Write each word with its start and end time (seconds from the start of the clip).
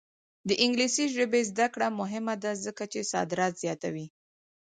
د 0.47 0.49
انګلیسي 0.63 1.05
ژبې 1.15 1.41
زده 1.49 1.67
کړه 1.73 1.87
مهمه 1.99 2.35
ده 2.43 2.51
ځکه 2.65 2.83
چې 2.91 3.09
صادرات 3.11 3.53
زیاتوي. 3.63 4.07